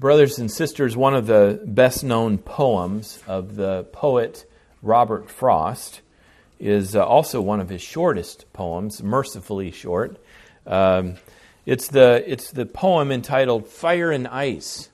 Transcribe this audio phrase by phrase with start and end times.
[0.00, 4.50] Brothers and sisters, one of the best known poems of the poet
[4.80, 6.00] Robert Frost
[6.58, 10.16] is uh, also one of his shortest poems, mercifully short.
[10.66, 11.16] Um,
[11.66, 14.88] it's, the, it's the poem entitled Fire and Ice.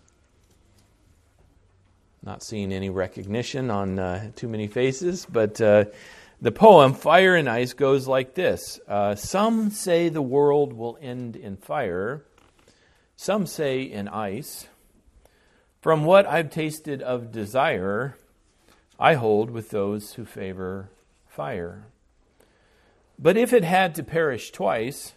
[2.24, 5.84] Not seeing any recognition on uh, too many faces, but uh,
[6.42, 11.36] the poem Fire and Ice goes like this uh, Some say the world will end
[11.36, 12.24] in fire,
[13.14, 14.66] some say in ice.
[15.86, 18.16] From what I've tasted of desire,
[18.98, 20.90] I hold with those who favor
[21.28, 21.84] fire.
[23.20, 25.12] But if it had to perish twice,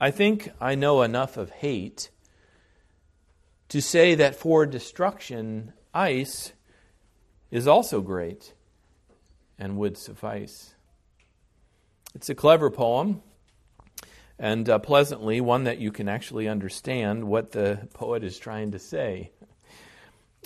[0.00, 2.08] I think I know enough of hate
[3.68, 6.54] to say that for destruction, ice
[7.50, 8.54] is also great
[9.58, 10.76] and would suffice.
[12.14, 13.20] It's a clever poem
[14.38, 18.78] and uh, pleasantly one that you can actually understand what the poet is trying to
[18.78, 19.30] say.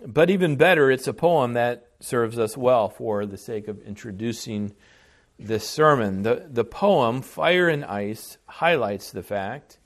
[0.07, 4.74] But even better, it's a poem that serves us well for the sake of introducing
[5.38, 6.23] this sermon.
[6.23, 9.79] The, the poem, Fire and Ice, highlights the fact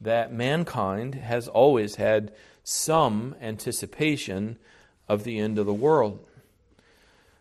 [0.00, 2.32] that mankind has always had
[2.64, 4.58] some anticipation
[5.08, 6.24] of the end of the world.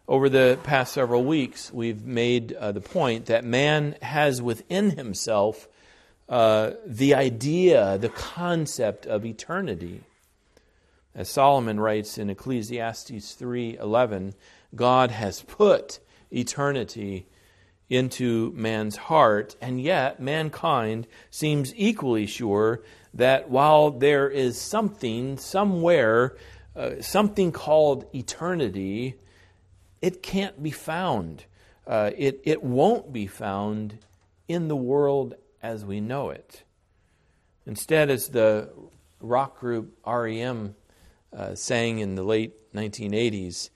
[0.08, 5.68] Over the past several weeks, we've made uh, the point that man has within himself
[6.28, 10.02] uh, the idea, the concept of eternity.
[11.20, 14.36] As Solomon writes in Ecclesiastes 3:11,
[14.74, 16.00] God has put
[16.32, 17.28] eternity
[17.90, 22.82] into man's heart, and yet mankind seems equally sure
[23.14, 26.38] that while there is something somewhere,
[26.74, 29.16] uh, something called eternity,
[30.02, 31.44] it can't be found.
[31.86, 33.98] Uh, it, it won't be found
[34.48, 36.64] in the world as we know it.
[37.66, 38.70] Instead, as the
[39.20, 40.76] rock group REM
[41.38, 43.70] uh, in the late 1980s,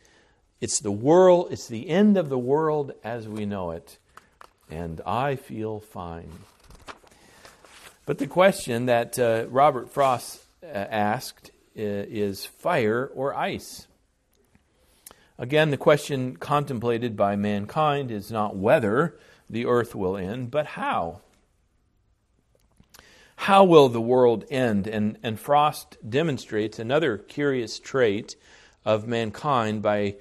[0.61, 3.97] it's the world, it's the end of the world as we know it,
[4.69, 6.31] and I feel fine.
[8.05, 13.87] But the question that uh, Robert Frost uh, asked uh, is fire or ice?
[15.37, 19.17] Again, the question contemplated by mankind is not whether
[19.49, 21.21] the earth will end, but how.
[23.43, 24.87] How will the world end?
[24.87, 28.37] And, and Frost demonstrates another curious trait
[28.85, 30.15] of mankind by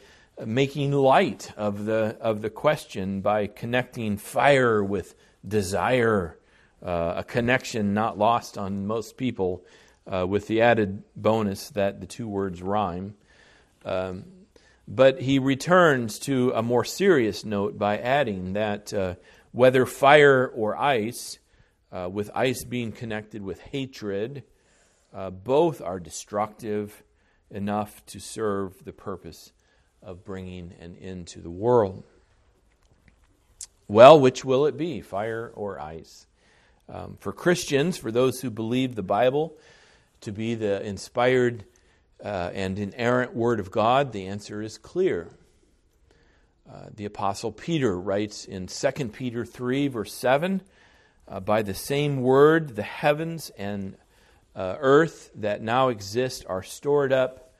[0.44, 5.14] making light of the, of the question by connecting fire with
[5.46, 6.36] desire,
[6.84, 9.64] uh, a connection not lost on most people,
[10.12, 13.14] uh, with the added bonus that the two words rhyme.
[13.84, 14.24] Um,
[14.88, 19.14] but he returns to a more serious note by adding that uh,
[19.52, 21.38] whether fire or ice,
[21.92, 24.42] uh, with ice being connected with hatred,
[25.14, 27.02] uh, both are destructive
[27.50, 29.52] enough to serve the purpose
[30.02, 32.02] of bringing an end to the world.
[33.88, 36.26] Well, which will it be, fire or ice?
[36.88, 39.54] Um, for Christians, for those who believe the Bible
[40.22, 41.64] to be the inspired
[42.24, 45.28] uh, and inerrant Word of God, the answer is clear.
[46.70, 50.62] Uh, the Apostle Peter writes in 2 Peter 3, verse 7
[51.28, 53.96] uh, by the same word, the heavens and
[54.54, 57.52] uh, earth that now exist are stored up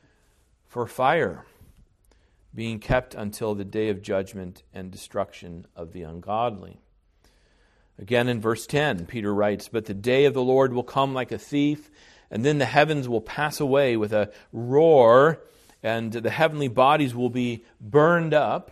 [0.67, 1.45] for fire,
[2.53, 6.79] being kept until the day of judgment and destruction of the ungodly.
[7.99, 11.31] Again in verse 10, Peter writes, But the day of the Lord will come like
[11.31, 11.91] a thief,
[12.31, 15.39] and then the heavens will pass away with a roar,
[15.83, 18.71] and the heavenly bodies will be burned up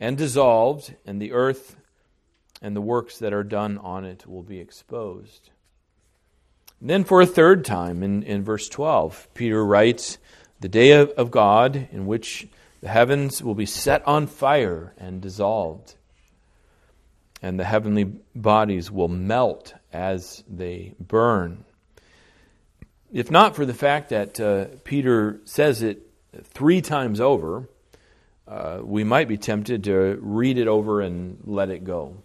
[0.00, 1.76] and dissolved, and the earth
[2.62, 5.50] and the works that are done on it will be exposed.
[6.80, 10.18] And then, for a third time, in, in verse 12, Peter writes,
[10.60, 12.48] The day of, God in which
[12.80, 15.94] the heavens will be set on fire and dissolved,
[17.42, 18.04] and the heavenly
[18.34, 21.64] bodies will melt as they burn.
[23.12, 26.06] If not for the fact that uh, Peter says it
[26.44, 27.68] three times over,
[28.46, 32.16] uh, we might be tempted to read it over and let it go.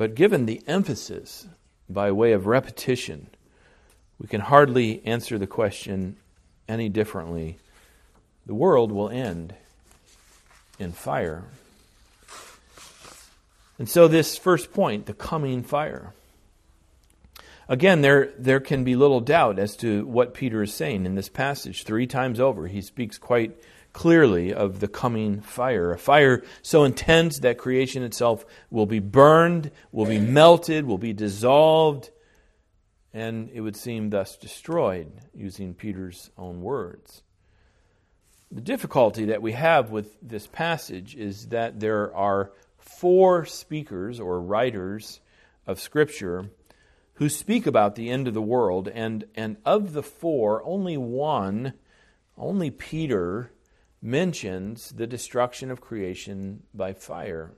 [0.00, 1.46] But given the emphasis
[1.86, 3.26] by way of repetition,
[4.18, 6.16] we can hardly answer the question
[6.66, 7.58] any differently.
[8.46, 9.52] The world will end
[10.78, 11.44] in fire.
[13.78, 16.14] And so, this first point, the coming fire.
[17.68, 21.28] Again, there, there can be little doubt as to what Peter is saying in this
[21.28, 21.84] passage.
[21.84, 23.54] Three times over, he speaks quite
[23.92, 25.92] clearly of the coming fire.
[25.92, 31.12] A fire so intense that creation itself will be burned, will be melted, will be
[31.12, 32.10] dissolved,
[33.12, 37.22] and it would seem thus destroyed, using Peter's own words.
[38.52, 44.40] The difficulty that we have with this passage is that there are four speakers or
[44.40, 45.20] writers
[45.66, 46.50] of Scripture
[47.14, 51.74] who speak about the end of the world, and, and of the four, only one,
[52.38, 53.52] only Peter,
[54.02, 57.52] mentions the destruction of creation by fire.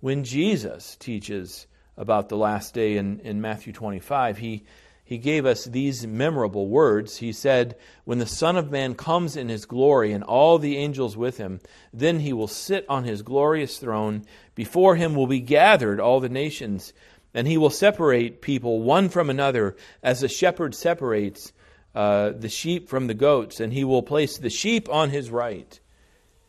[0.00, 1.66] When Jesus teaches
[1.96, 4.64] about the last day in, in Matthew 25, he,
[5.04, 7.18] he gave us these memorable words.
[7.18, 11.16] He said, When the Son of Man comes in his glory and all the angels
[11.16, 11.60] with him,
[11.92, 14.24] then he will sit on his glorious throne.
[14.54, 16.92] Before him will be gathered all the nations
[17.34, 21.52] and he will separate people one from another as a shepherd separates
[21.94, 23.60] uh, the sheep from the goats.
[23.60, 25.78] And he will place the sheep on his right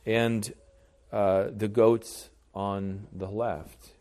[0.06, 0.54] and
[1.12, 3.92] uh, the goats on the left.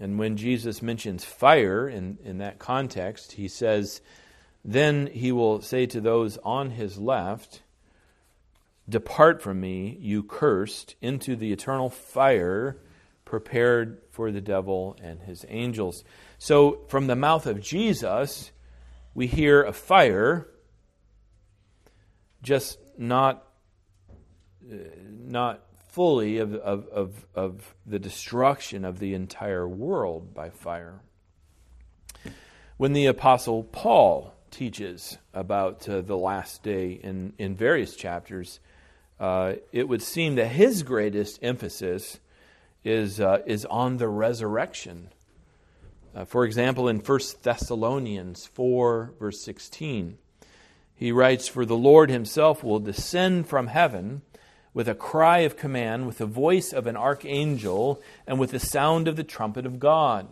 [0.00, 4.00] And when Jesus mentions fire in, in that context, he says,
[4.64, 7.62] Then he will say to those on his left,
[8.88, 12.76] Depart from me, you cursed, into the eternal fire
[13.24, 16.04] prepared for the devil and his angels.
[16.38, 18.52] So, from the mouth of Jesus,
[19.14, 20.48] we hear a fire,
[22.42, 23.46] just not,
[24.70, 24.76] uh,
[25.08, 31.00] not fully of, of, of, of the destruction of the entire world by fire.
[32.76, 38.58] When the Apostle Paul teaches about uh, the last day in, in various chapters,
[39.20, 42.18] uh, it would seem that his greatest emphasis
[42.82, 45.10] is, uh, is on the resurrection.
[46.14, 50.16] Uh, for example, in 1 Thessalonians 4, verse 16,
[50.94, 54.22] he writes, For the Lord himself will descend from heaven
[54.72, 59.08] with a cry of command, with the voice of an archangel, and with the sound
[59.08, 60.28] of the trumpet of God.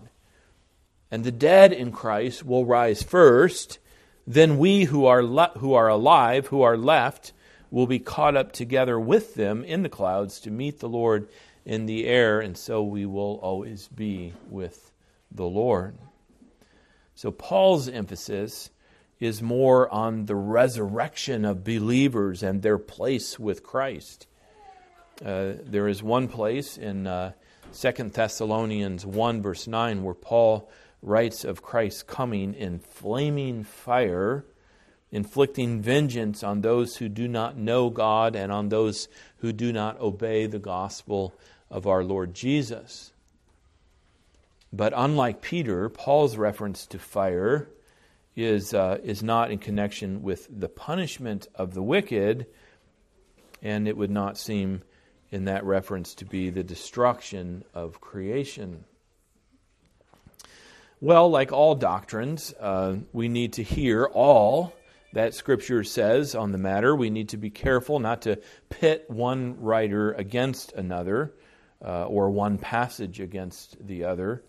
[1.11, 3.81] And the dead in Christ will rise first.
[4.25, 7.33] Then we who are, le- who are alive, who are left,
[7.73, 11.29] will be caught up together with them in the clouds to meet the Lord
[11.65, 14.92] in the air, and so we will always be with
[15.35, 15.97] the Lord.
[17.15, 18.71] So, Paul's emphasis
[19.21, 24.27] is more on the resurrection of believers and their place with Christ.
[25.25, 27.33] Uh, there is one place in uh,
[27.73, 30.69] 2 Thessalonians 1, verse 9, where Paul
[31.03, 34.45] writes of Christ coming in flaming fire,
[35.13, 39.09] inflicting vengeance on those who do not know God and on those
[39.39, 41.33] who do not obey the gospel
[41.71, 43.12] of our Lord Jesus.
[44.73, 47.69] But unlike Peter, Paul's reference to fire
[48.35, 52.47] is, uh, is not in connection with the punishment of the wicked,
[53.61, 54.83] and it would not seem
[55.31, 58.85] in that reference to be the destruction of creation.
[61.01, 64.73] Well, like all doctrines, uh, we need to hear all
[65.13, 66.95] that Scripture says on the matter.
[66.95, 68.41] We need to be careful not to
[68.71, 71.35] pit one writer against another
[71.85, 74.45] uh, or one passage against the other.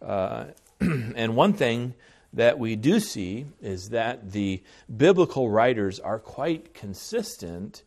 [0.00, 0.46] Uh,
[0.80, 1.94] and one thing
[2.32, 4.62] that we do see is that the
[4.94, 7.82] biblical writers are quite consistent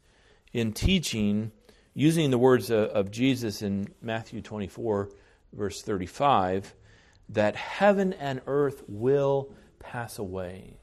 [0.54, 1.52] in teaching,
[1.94, 5.10] using the words of, of Jesus in Matthew 24,
[5.54, 6.74] verse 35,
[7.30, 10.80] that heaven and earth will pass away.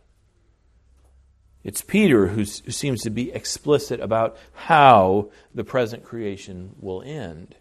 [1.64, 7.56] It's Peter who seems to be explicit about how the present creation will end.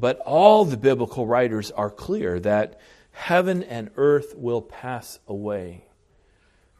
[0.00, 2.78] But all the biblical writers are clear that
[3.10, 5.86] heaven and earth will pass away.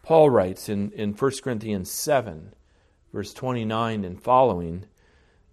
[0.05, 2.55] Paul writes in, in 1 Corinthians 7,
[3.13, 4.85] verse 29 and following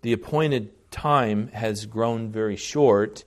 [0.03, 3.23] The appointed time has grown very short.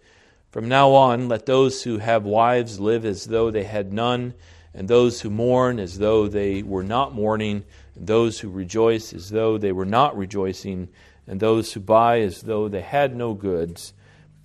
[0.53, 4.35] From now on, let those who have wives live as though they had none,
[4.73, 7.65] and those who mourn as though they were not mourning,
[7.97, 10.91] and those who rejoice as though they were not rejoicing,
[11.27, 13.95] and those who buy as though they had no goods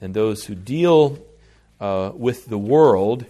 [0.04, 1.18] and those who deal
[1.80, 3.26] uh, with the world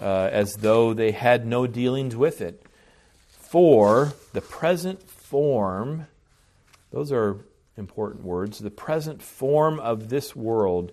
[0.00, 2.64] uh, as though they had no dealings with it.
[3.28, 6.06] For the present form,
[6.92, 7.36] those are
[7.76, 10.92] important words, the present form of this world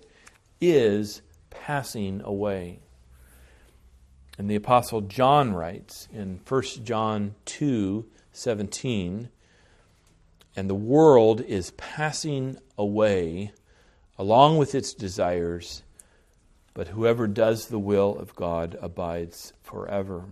[0.60, 2.80] is passing away.
[4.36, 9.30] And the Apostle John writes in 1 John 2 17,
[10.56, 13.52] and the world is passing away
[14.20, 15.82] along with its desires,
[16.74, 20.24] but whoever does the will of God abides forever.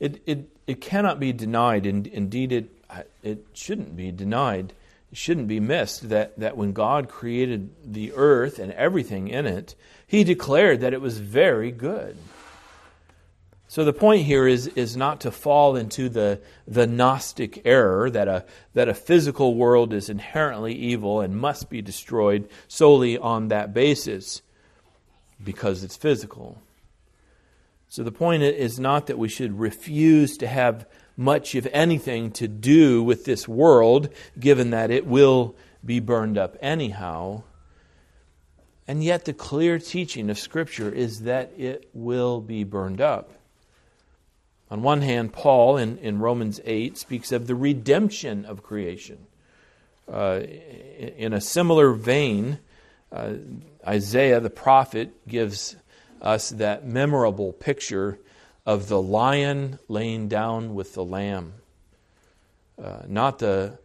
[0.00, 2.84] It, it, it cannot be denied, and indeed it,
[3.22, 4.72] it shouldn't be denied,
[5.12, 9.76] it shouldn't be missed, that, that when God created the earth and everything in it,
[10.04, 12.16] He declared that it was very good.
[13.72, 18.28] So the point here is, is not to fall into the, the Gnostic error that
[18.28, 23.72] a, that a physical world is inherently evil and must be destroyed solely on that
[23.72, 24.42] basis
[25.42, 26.60] because it's physical.
[27.88, 30.86] So the point is not that we should refuse to have
[31.16, 36.58] much, if anything, to do with this world, given that it will be burned up
[36.60, 37.42] anyhow.
[38.86, 43.38] And yet, the clear teaching of Scripture is that it will be burned up.
[44.72, 49.26] On one hand, Paul in, in Romans 8 speaks of the redemption of creation.
[50.10, 50.40] Uh,
[51.18, 52.58] in a similar vein,
[53.12, 53.34] uh,
[53.86, 55.76] Isaiah the prophet gives
[56.22, 58.18] us that memorable picture
[58.64, 61.52] of the lion laying down with the lamb.
[62.82, 63.78] Uh, not the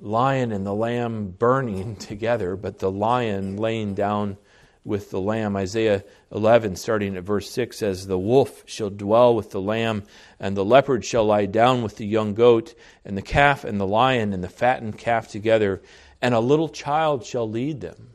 [0.00, 4.38] lion and the lamb burning together, but the lion laying down
[4.86, 5.56] with the lamb.
[5.56, 10.04] Isaiah 11, starting at verse 6, says, The wolf shall dwell with the lamb,
[10.38, 12.74] and the leopard shall lie down with the young goat,
[13.04, 15.82] and the calf and the lion and the fattened calf together,
[16.22, 18.10] and a little child shall lead them.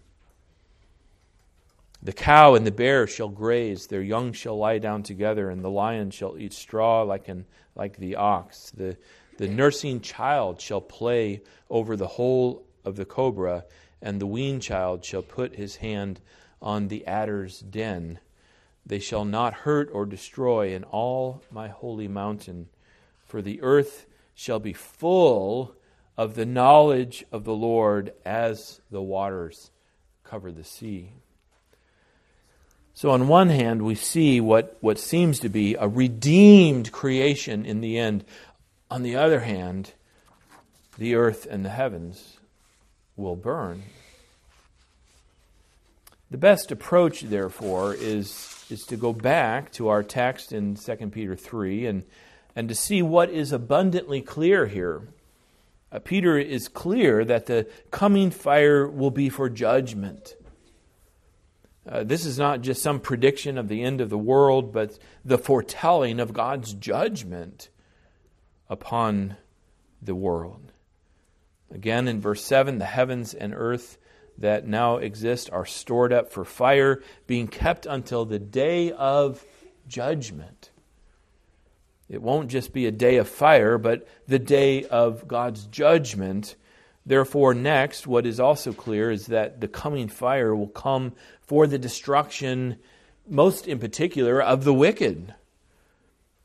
[2.02, 5.70] The cow and the bear shall graze, their young shall lie down together, and the
[5.70, 8.72] lion shall eat straw like, an, like the ox.
[8.72, 8.98] The,
[9.38, 13.66] the nursing child shall play over the hole of the cobra,
[14.02, 16.22] and the weaned child shall put his hand
[16.62, 18.20] on the adder's den.
[18.86, 22.68] They shall not hurt or destroy in all my holy mountain,
[23.26, 25.76] for the earth shall be full
[26.18, 29.72] of the knowledge of the Lord as the waters
[30.24, 31.14] cover the sea.
[32.94, 37.82] So, on one hand, we see what, what seems to be a redeemed creation in
[37.82, 38.26] the end.
[38.90, 39.94] On the other hand,
[40.98, 42.38] the earth and the heavens
[43.16, 43.84] will burn.
[46.32, 51.36] The best approach, therefore, is, is to go back to our text in 2 Peter
[51.36, 52.06] 3 and,
[52.56, 55.02] and to see what is abundantly clear here.
[55.92, 60.36] Uh, Peter is clear that the coming fire will be for judgment.
[61.86, 65.38] Uh, this is not just some prediction of the end of the world, but the
[65.38, 67.68] foretelling of God's judgment
[68.70, 69.36] upon
[70.02, 70.72] the world.
[71.70, 73.98] Again, in verse 7, the heavens and earth
[74.42, 79.46] that now exist are stored up for fire, being kept until the day of
[79.88, 80.72] judgment.
[82.10, 86.56] It won't just be a day of fire, but the day of God's judgment.
[87.06, 91.80] Therefore, next, what is also clear is that the coming fire will come for the
[91.80, 92.78] destruction,
[93.28, 95.34] most in particular, of the wicked.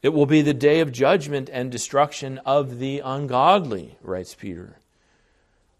[0.02, 4.78] It will be the day of judgment and destruction of the ungodly, writes Peter.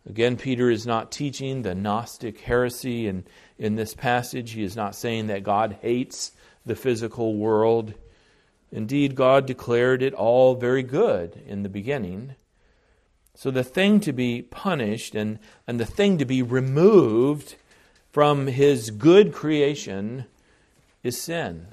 [0.08, 3.24] Again, Peter is not teaching the Gnostic heresy in,
[3.58, 4.52] in this passage.
[4.52, 6.32] He is not saying that God hates
[6.64, 7.94] the physical world.
[8.70, 12.36] Indeed, God declared it all very good in the beginning.
[13.34, 17.56] So the thing to be punished and, and the thing to be removed
[18.12, 20.26] from his good creation
[21.02, 21.66] is sin,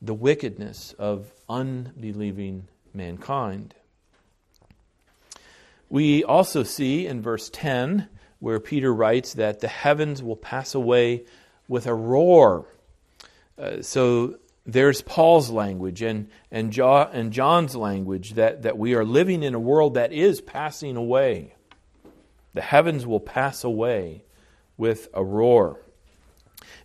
[0.00, 3.74] the wickedness of unbelieving mankind.
[5.94, 8.08] We also see in verse 10
[8.40, 11.22] where Peter writes that the heavens will pass away
[11.68, 12.66] with a roar.
[13.56, 19.04] Uh, so there's Paul's language and, and, jo- and John's language that, that we are
[19.04, 21.54] living in a world that is passing away.
[22.54, 24.24] The heavens will pass away
[24.76, 25.80] with a roar.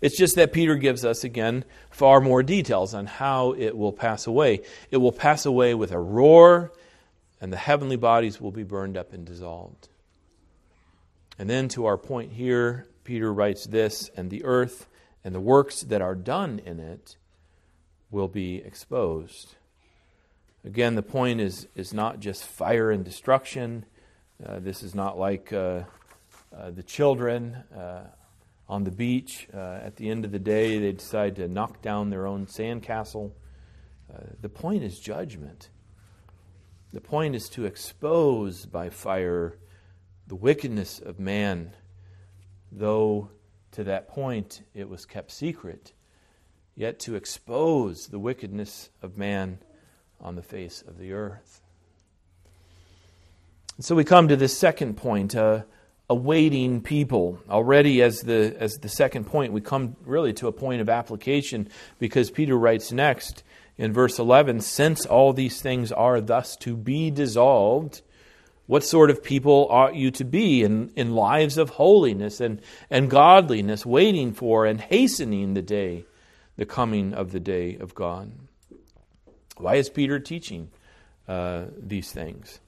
[0.01, 4.27] It's just that Peter gives us, again, far more details on how it will pass
[4.27, 4.61] away.
[4.91, 6.71] It will pass away with a roar
[7.41, 9.89] and the heavenly bodies will be burned up and dissolved.
[11.37, 14.87] And then to our point here, Peter writes this and the earth
[15.23, 17.15] and the works that are done in it
[18.11, 19.55] will be exposed.
[20.65, 23.85] Again, the point is, is not just fire and destruction.
[24.45, 25.83] Uh, this is not like uh,
[26.55, 28.01] uh, the children uh,
[28.67, 29.47] on the beach.
[29.53, 33.31] Uh, at the end of the day, they decide to knock down their own sandcastle.
[34.13, 35.69] Uh, the point is judgment.
[36.91, 39.57] The point is to expose by fire
[40.27, 41.75] the wickedness of man,
[42.71, 43.29] though
[43.71, 45.93] to that point it was kept secret,
[46.75, 49.59] yet to expose the wickedness of man
[50.19, 51.61] on the face of the earth.
[53.79, 55.63] So we come to this second point, uh,
[56.09, 57.39] awaiting people.
[57.49, 61.69] Already, as the, as the second point, we come really to a point of application
[61.99, 63.43] because Peter writes next
[63.79, 68.01] in verse 11 Since all these things are thus to be dissolved,
[68.67, 73.09] what sort of people ought you to be in, in lives of holiness and, and
[73.09, 76.03] godliness, waiting for and hastening the day,
[76.57, 78.31] the coming of the day of God?
[79.57, 80.69] Why is Peter teaching
[81.27, 82.59] uh, these things?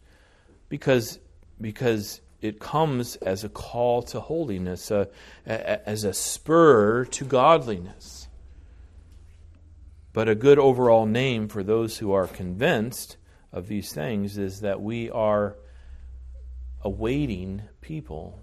[0.70, 1.20] Because,
[1.60, 5.06] because it comes as a call to holiness, uh,
[5.46, 8.21] as a spur to godliness.
[10.14, 13.18] But a good overall name for those who are convinced
[13.52, 15.56] of these things is that we are
[16.84, 18.42] awaiting people.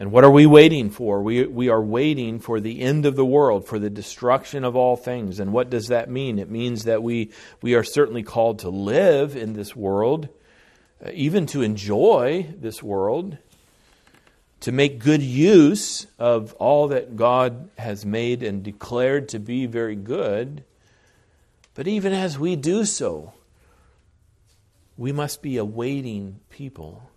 [0.00, 1.22] And what are we waiting for?
[1.22, 4.96] We, we are waiting for the end of the world, for the destruction of all
[4.96, 5.38] things.
[5.38, 6.38] And what does that mean?
[6.38, 7.30] It means that we,
[7.62, 10.28] we are certainly called to live in this world,
[11.04, 13.38] uh, even to enjoy this world,
[14.64, 19.94] to make good use of all that God has made and declared to be very
[19.94, 20.64] good.
[21.74, 23.34] But even as we do so,
[24.96, 27.10] we must be awaiting people.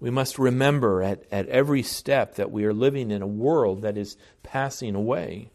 [0.00, 3.96] We must remember at, at every step that we are living in a world that
[3.96, 5.52] is passing away.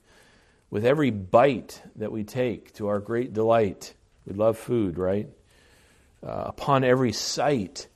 [0.71, 3.93] With every bite that we take to our great delight,
[4.25, 5.29] we love food, right?
[6.25, 7.89] Uh, upon every sight,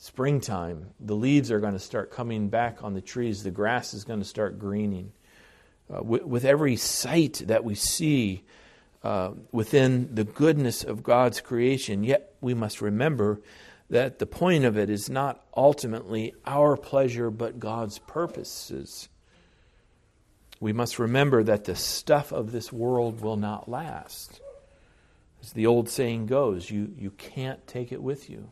[0.00, 4.02] springtime, the leaves are going to start coming back on the trees, the grass is
[4.02, 5.12] going to start greening.
[5.92, 8.42] Uh, with, with, every sight that we see
[9.04, 13.42] uh, within the goodness of God's creation, yet we must remember
[13.90, 19.10] that the point of it is not ultimately our pleasure, but God's purposes.
[20.60, 24.40] We must remember that the stuff of this world will not last.
[25.42, 28.50] As the old saying goes, you, you can't take it with you.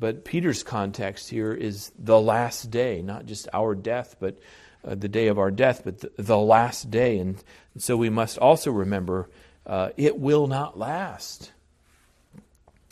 [0.00, 4.40] But Peter's context here is the last day, not just our death, but
[4.82, 7.18] uh, the day of our death, but the, the last day.
[7.18, 7.36] And,
[7.76, 9.28] so we must also remember
[9.66, 11.52] uh, it will not last,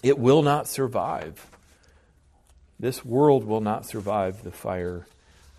[0.02, 1.50] it will not survive.
[2.78, 5.06] This world will not survive the fire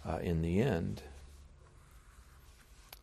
[0.08, 1.02] uh, in the end.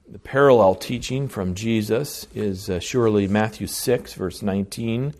[0.08, 5.14] The parallel teaching from Jesus is uh, surely Matthew 6, verse 19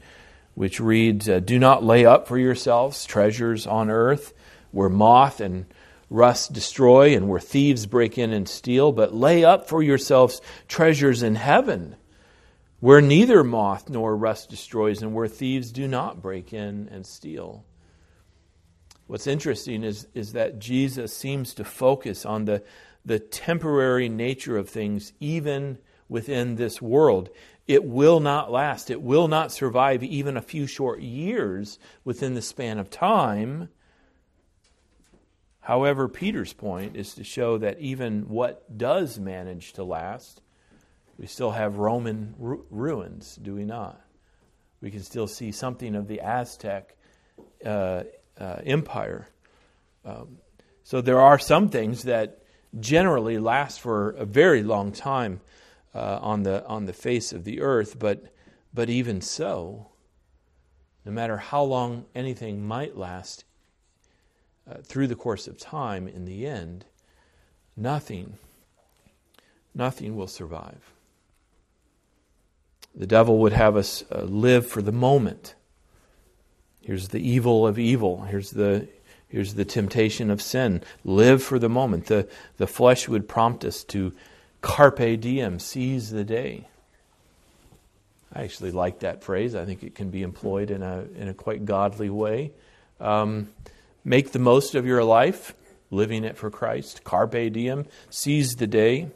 [0.57, 4.35] which reads, uh, Do not lay up for yourselves treasures on earth
[4.73, 5.67] where moth and
[6.11, 11.23] rust destroy and where thieves break in and steal, but lay up for yourselves treasures
[11.23, 11.95] in heaven
[12.81, 17.65] where neither moth nor rust destroys and where thieves do not break in and steal.
[19.07, 22.63] What's interesting is, is that Jesus seems to focus on the,
[23.05, 27.31] the temporary nature of things, even within this world.
[27.67, 28.91] It will not last.
[28.91, 33.69] It will not survive even a few short years within the span of time.
[35.61, 40.41] However, Peter's point is to show that even what does manage to last,
[41.19, 44.01] we still have Roman ru- ruins, do we not?
[44.81, 46.97] We can still see something of the Aztec
[47.65, 48.05] uh,
[48.39, 49.29] uh, empire.
[50.05, 50.39] Um,
[50.85, 52.43] so there are some things that
[52.79, 55.41] generally last for a very long time
[55.97, 57.99] uh, on the on the face of the earth.
[57.99, 58.25] But
[58.75, 59.89] but even so,
[61.05, 63.45] no matter how long anything might last
[64.71, 66.85] uh, through the course of time, in the end,
[67.77, 68.37] nothing
[69.75, 70.93] nothing will survive.
[72.95, 75.55] The devil would have us uh, live for the moment.
[76.81, 78.23] Here's the evil of evil.
[78.23, 78.89] Here's the
[79.29, 80.83] here's the temptation of sin.
[81.05, 82.07] Live for the moment.
[82.07, 82.29] The
[82.59, 84.13] the flesh would prompt us to
[84.61, 86.69] carpe diem, seize the day.
[88.33, 89.55] I actually like that phrase.
[89.55, 92.53] I think it can be employed in a, in a quite godly way.
[93.01, 93.49] Um,
[94.05, 95.55] make the most of your life,
[95.91, 97.05] living it for Christ.
[97.05, 99.09] Carpe diem, seize the day.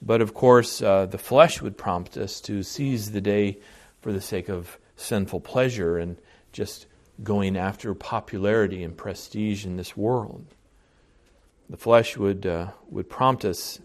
[0.00, 3.58] But of course, uh, the flesh would prompt us to seize the day
[4.00, 6.16] for the sake of sinful pleasure and
[6.52, 6.86] just
[7.22, 10.46] going after popularity and prestige in this world.
[11.70, 13.78] The flesh would, uh, would prompt us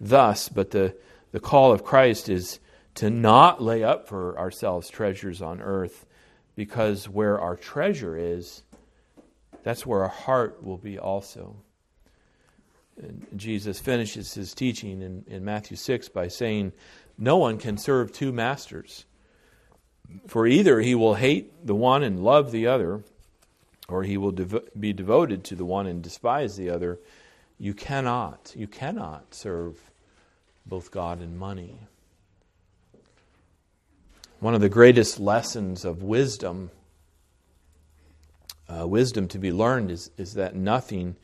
[0.00, 0.96] thus, but the,
[1.32, 2.60] the call of Christ is
[2.96, 6.06] to not lay up for ourselves treasures on earth,
[6.56, 8.62] because where our treasure is,
[9.62, 11.56] that's where our heart will be also.
[13.02, 16.72] And Jesus finishes his teaching in, in Matthew 6 by saying,
[17.18, 19.04] No one can serve two masters.
[20.28, 23.02] For either he will hate the one and love the other,
[23.88, 24.34] or he will
[24.78, 27.00] be devoted to the one and despise the other.
[27.64, 29.90] You cannot, you cannot serve
[30.66, 31.78] both God and money.
[34.38, 36.70] One of the greatest lessons of wisdom,
[38.68, 41.16] uh, wisdom to be learned, is, is that nothing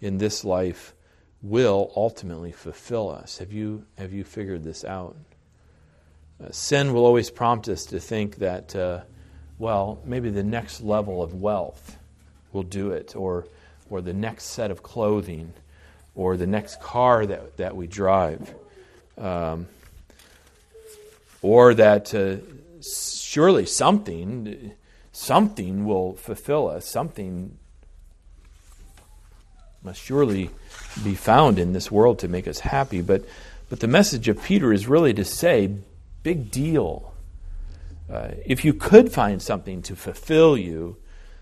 [0.00, 0.94] in this life
[1.42, 3.36] will ultimately fulfill us.
[3.36, 5.16] Have you, have you figured this out?
[6.42, 9.00] Uh, sin will always prompt us to think that, uh,
[9.58, 11.98] well, maybe the next level of wealth
[12.54, 13.46] will do it, or,
[13.90, 15.52] or the next set of clothing,
[16.14, 18.54] or the next car that, that we drive.
[19.18, 19.66] Um,
[21.42, 22.36] or that uh,
[22.82, 24.72] surely something,
[25.12, 27.58] something will fulfill us, something
[29.82, 30.50] must surely
[31.04, 33.02] be found in this world to make us happy.
[33.02, 33.24] But,
[33.68, 35.70] but the message of Peter is really to say,
[36.22, 37.12] big deal.
[38.10, 40.96] Uh, if you could find something to fulfill you,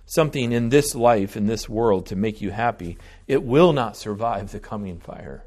[0.06, 4.52] something in this life, in this world, to make you happy, it will not survive
[4.52, 5.44] the coming fire.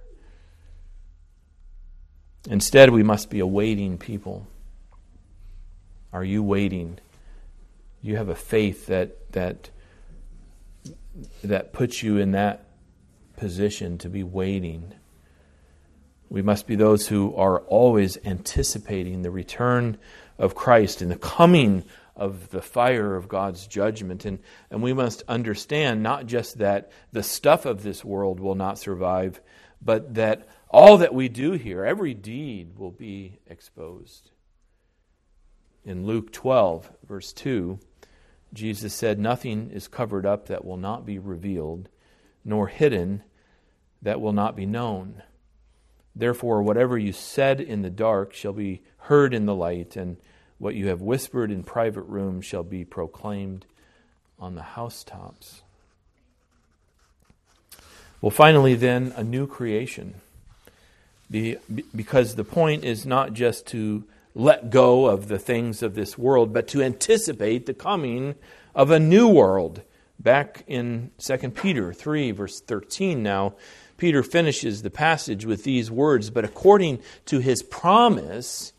[2.50, 4.48] Instead, we must be a waiting people.
[6.14, 7.00] Are you waiting?
[8.02, 9.70] You have a faith that that
[11.44, 12.66] that puts you in that
[13.38, 14.94] position to be waiting.
[16.30, 19.98] We must be those who are always anticipating the return
[20.38, 21.84] of Christ and the coming
[22.16, 24.26] of the fire of God's judgment.
[24.26, 24.40] And,
[24.72, 29.42] and we must understand not just that the stuff of this world will not survive,
[29.82, 34.32] but that all that we do here, every deed, will be exposed.
[35.84, 37.80] In Luke 12, verse 2,
[38.54, 41.90] Jesus said, Nothing is covered up that will not be revealed,
[42.44, 43.24] nor hidden
[44.02, 45.22] that will not be known.
[46.16, 50.18] Therefore, whatever you said in the dark shall be heard in the light, and
[50.58, 53.66] what you have whispered in private rooms shall be proclaimed
[54.40, 55.62] on the housetops.
[58.22, 60.16] Well, finally, then, a new creation.
[61.96, 64.04] because the point is not just to
[64.36, 68.36] let go of the things of this world, but to anticipate the coming
[68.74, 69.82] of a new world.
[70.20, 73.54] Back in 2 Peter 3, verse 13, now,
[73.98, 78.74] Peter finishes the passage with these words But according to his promise,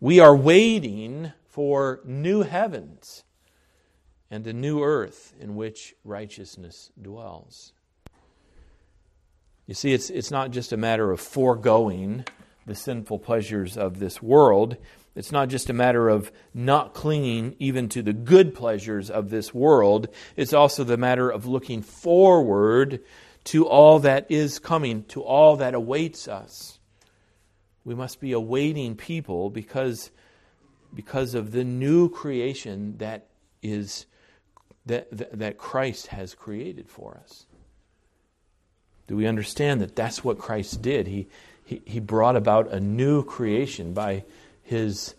[0.00, 3.22] we are waiting for new heavens
[4.30, 7.72] and a new earth in which righteousness dwells.
[9.66, 12.24] You see, it's, it's not just a matter of foregoing
[12.66, 14.76] the sinful pleasures of this world.
[15.14, 19.52] It's not just a matter of not clinging even to the good pleasures of this
[19.52, 20.08] world.
[20.34, 23.00] It's also the matter of looking forward
[23.44, 26.79] to all that is coming, to all that awaits us.
[27.84, 30.10] We must be awaiting people because,
[30.94, 33.26] because of the new creation that
[33.62, 34.06] is
[34.86, 37.46] that, that Christ has created for us.
[39.06, 41.06] Do we understand that that's what Christ did?
[41.06, 41.28] He,
[41.64, 44.24] he, he brought about a new creation by
[44.62, 45.14] his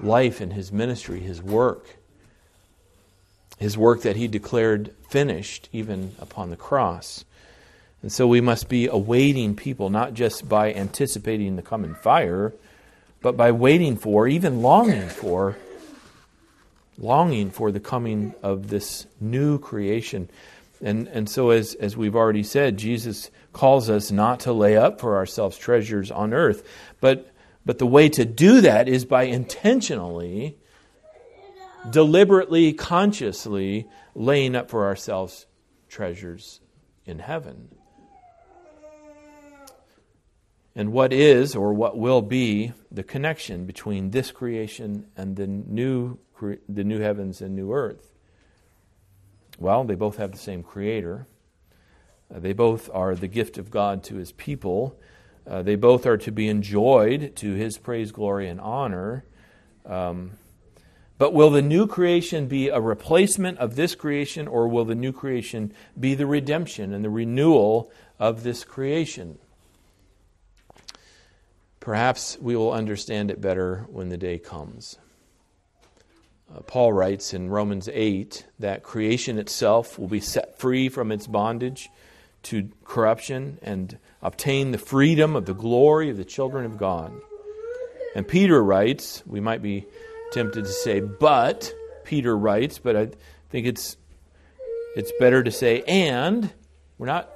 [0.00, 1.98] life and his ministry, his work.
[3.58, 7.24] His work that he declared finished even upon the cross.
[8.02, 12.52] And so we must be awaiting people, not just by anticipating the coming fire,
[13.20, 15.56] but by waiting for, even longing for,
[16.98, 20.28] longing for the coming of this new creation.
[20.80, 25.00] And, and so, as, as we've already said, Jesus calls us not to lay up
[25.00, 26.68] for ourselves treasures on earth.
[27.00, 27.32] But,
[27.64, 30.56] but the way to do that is by intentionally,
[31.88, 33.86] deliberately, consciously
[34.16, 35.46] laying up for ourselves
[35.88, 36.58] treasures
[37.06, 37.68] in heaven
[40.74, 46.18] and what is or what will be the connection between this creation and the new,
[46.68, 48.10] the new heavens and new earth?
[49.58, 51.26] Well, they both have the same creator.
[52.34, 54.98] Uh, they both are the gift of God to his people.
[55.46, 59.24] Uh, they both are to be enjoyed to his praise, glory, and honor.
[59.84, 60.32] Um,
[61.18, 65.12] but will the new creation be a replacement of this creation, or will the new
[65.12, 69.38] creation be the redemption and the renewal of this creation?
[71.82, 74.98] Perhaps we will understand it better when the day comes.
[76.48, 81.26] Uh, Paul writes in Romans 8 that creation itself will be set free from its
[81.26, 81.90] bondage
[82.44, 87.12] to corruption and obtain the freedom of the glory of the children of God.
[88.14, 89.84] And Peter writes, we might be
[90.30, 93.08] tempted to say, but, Peter writes, but I
[93.50, 93.96] think it's,
[94.94, 96.52] it's better to say, and.
[96.96, 97.32] We're not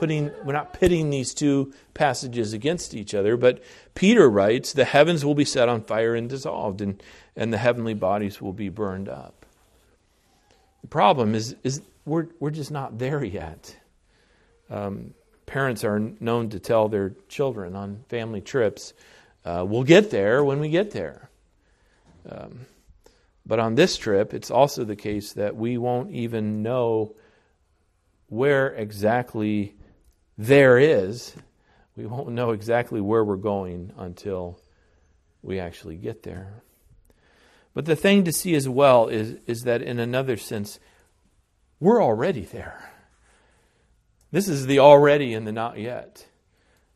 [0.00, 3.62] putting, we're not pitting these two passages against each other, but
[3.94, 7.02] Peter writes, the heavens will be set on fire and dissolved, and,
[7.36, 9.44] and the heavenly bodies will be burned up.
[10.80, 13.76] The problem is, is we're, we're just not there yet.
[14.70, 15.12] Um,
[15.44, 18.94] parents are known to tell their children on family trips,
[19.44, 21.28] uh, we'll get there when we get there.
[22.26, 22.60] Um,
[23.44, 27.16] but on this trip, it's also the case that we won't even know
[28.28, 29.74] where exactly
[30.40, 31.34] there is,
[31.94, 34.58] we won't know exactly where we're going until
[35.42, 36.62] we actually get there.
[37.74, 40.80] But the thing to see as well is, is that, in another sense,
[41.78, 42.90] we're already there.
[44.32, 46.26] This is the already and the not yet.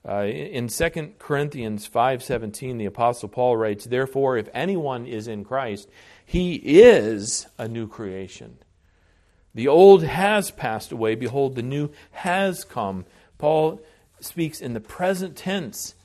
[0.08, 5.88] Uh, in 2 Corinthians 5:17 the apostle Paul writes therefore if anyone is in Christ
[6.26, 8.58] he is a new creation
[9.54, 13.06] the old has passed away behold the new has come
[13.44, 13.82] Paul
[14.20, 15.96] speaks in the present tense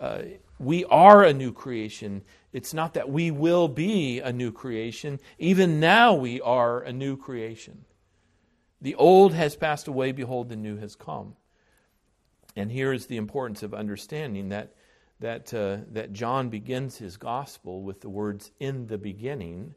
[0.00, 0.18] uh,
[0.58, 2.20] we are a new creation.
[2.52, 5.18] It's not that we will be a new creation.
[5.38, 7.86] Even now we are a new creation.
[8.82, 10.12] The old has passed away.
[10.12, 11.36] Behold the new has come.
[12.54, 14.74] And here is the importance of understanding that,
[15.20, 19.74] that, uh, that John begins his gospel with the words, in the beginning,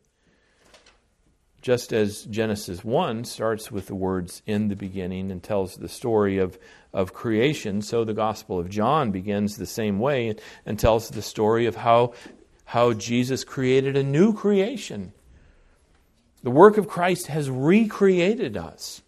[1.61, 6.39] just as Genesis 1 starts with the words, in the beginning, and tells the story
[6.39, 6.57] of,
[6.91, 11.21] of creation, so the gospel of John begins the same way and, and tells the
[11.21, 12.13] story of how,
[12.65, 15.13] how Jesus created a new creation.
[16.41, 19.03] The work of Christ has recreated us.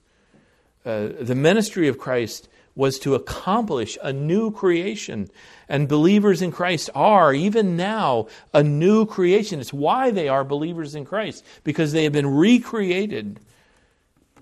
[0.85, 5.29] Uh, the ministry of Christ was to accomplish a new creation.
[5.69, 9.59] And believers in Christ are, even now, a new creation.
[9.59, 13.39] It's why they are believers in Christ, because they have been recreated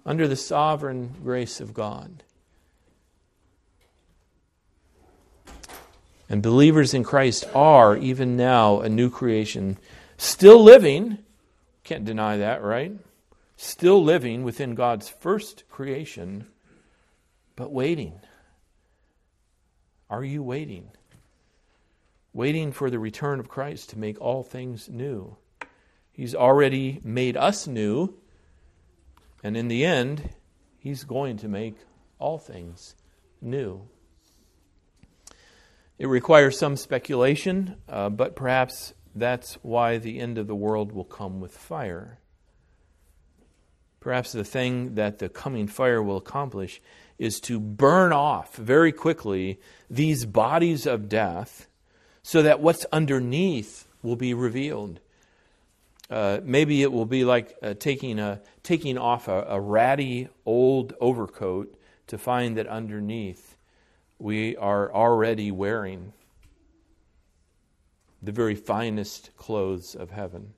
[0.06, 2.24] under the sovereign grace of God.
[6.30, 9.78] And believers in Christ are, even now, a new creation,
[10.18, 11.18] still living.
[11.84, 12.94] Can't deny that, right?
[13.58, 16.48] Still living within God's first creation
[17.62, 18.20] but waiting.
[20.10, 20.90] Are you waiting?
[22.34, 25.38] Waiting for the return of Christ to make all things new.
[26.12, 28.16] He's already made us new,
[29.44, 30.32] and in the end,
[30.80, 31.76] He's going to make
[32.18, 32.96] all things
[33.40, 33.88] new.
[36.00, 41.06] It requires some speculation, uh, but perhaps that's why the end of the world will
[41.06, 42.18] come with fire.
[44.02, 46.82] Perhaps the thing that the coming fire will accomplish
[47.20, 49.60] is to burn off very quickly
[49.90, 51.68] these bodies of death
[52.24, 55.00] so that what's underneath will be revealed.
[56.10, 60.94] Uh, maybe it will be like uh, taking, a, taking off a, a ratty old
[61.00, 63.56] overcoat to find that underneath
[64.18, 66.12] we are already wearing
[68.22, 70.54] the very finest clothes of heaven.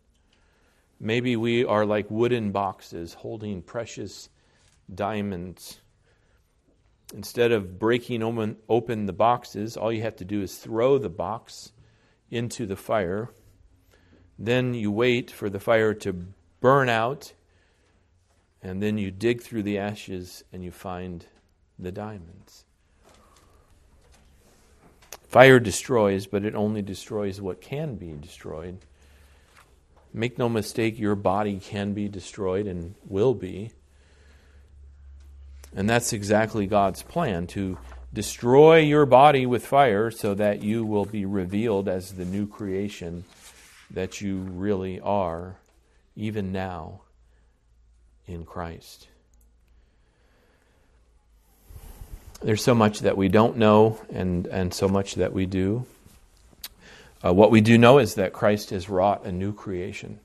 [0.99, 4.29] Maybe we are like wooden boxes holding precious
[4.93, 5.79] diamonds
[7.13, 11.71] Instead of breaking open, the boxes, all you have to do is throw the box
[12.31, 13.29] into the fire.
[14.39, 16.25] Then you wait for the fire to
[16.59, 17.33] burn out,
[18.63, 21.27] and then you dig through the ashes and you find
[21.77, 22.65] the diamonds.
[25.27, 28.79] Fire destroys, but it only destroys what can be destroyed.
[30.13, 33.71] Make no mistake, your body can be destroyed and will be.
[35.75, 37.79] And that's exactly God's plan to
[38.13, 43.23] destroy your body with fire so that you will be revealed as the new creation
[43.89, 45.55] that you really are,
[46.15, 47.01] even now,
[48.27, 49.07] in Christ.
[52.43, 55.85] There's so much that we don't know and, and so much that we do.
[57.25, 60.19] Uh, what we do know is that Christ has wrought a new creation.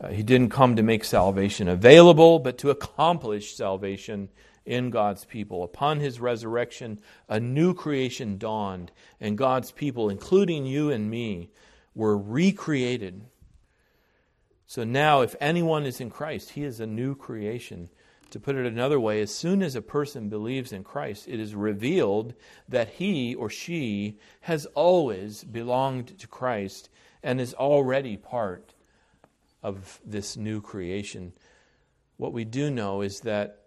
[0.00, 4.28] Uh, he didn't come to make salvation available, but to accomplish salvation
[4.64, 5.62] in God's people.
[5.62, 11.50] Upon his resurrection, a new creation dawned, and God's people, including you and me,
[11.94, 13.22] were recreated.
[14.66, 17.88] So now, if anyone is in Christ, he is a new creation.
[18.30, 21.54] To put it another way, as soon as a person believes in Christ, it is
[21.54, 22.34] revealed
[22.68, 26.88] that he or she has always belonged to Christ
[27.22, 28.74] and is already part
[29.62, 31.32] of this new creation.
[32.16, 33.60] What we do know is that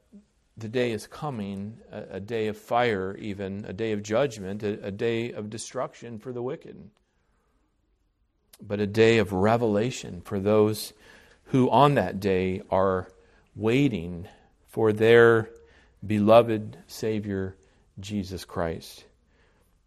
[0.57, 4.85] the day is coming, a, a, day of fire, even, a day of judgment, a,
[4.85, 6.89] a day of destruction for the wicked,
[8.61, 10.93] but a day of revelation for those
[11.45, 13.07] who on that day are
[13.55, 14.27] waiting
[14.77, 15.49] for their
[16.05, 17.55] beloved Savior,
[17.99, 19.05] Jesus Christ.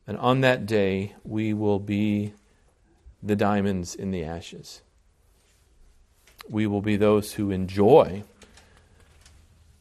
[0.05, 2.33] And on that day, we will be
[3.22, 4.83] the diamonds in the ashes.
[6.48, 8.24] We will be those who enjoy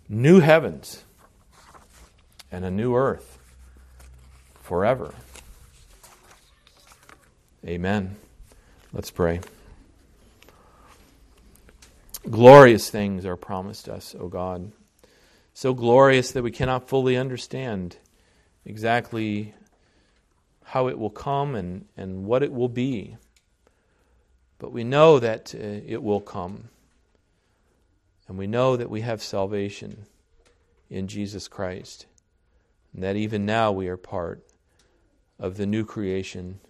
[0.08, 1.04] new heavens
[2.52, 3.40] and a new earth
[4.62, 5.16] forever.
[7.66, 8.16] Amen.
[8.94, 9.40] Let's pray.
[12.30, 14.72] Glorious things are promised us, O God.
[15.60, 17.98] So glorious that we cannot fully understand
[18.64, 19.54] exactly
[20.64, 23.18] how it will come and, and what it will be.
[24.58, 26.70] But we know that uh, it will come.
[28.30, 30.06] And we know that we have salvation
[30.90, 32.06] in Jesus Christ,
[32.94, 34.42] and that even now we are part
[35.38, 36.62] of the new creation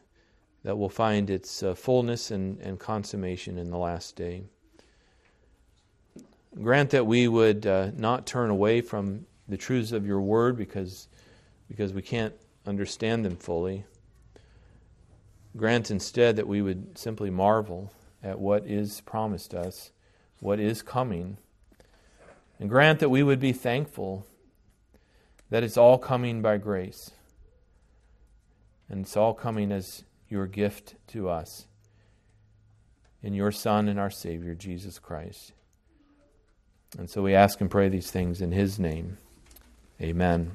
[0.64, 4.46] that will find its uh, fullness and, and consummation in the last day.
[6.56, 11.08] Grant that we would uh, not turn away from the truths of your word because,
[11.68, 12.34] because we can't
[12.66, 13.86] understand them fully.
[15.56, 17.92] Grant instead that we would simply marvel
[18.24, 19.92] at what is promised us,
[20.40, 21.38] what is coming.
[22.60, 24.26] And grant that we would be thankful
[25.50, 27.12] that it's all coming by grace.
[28.90, 31.68] And it's all coming as your gift to us
[33.22, 35.54] in your Son and our Savior, Jesus Christ.
[36.98, 39.18] And so we ask and pray these things in His name.
[40.02, 40.52] Amen.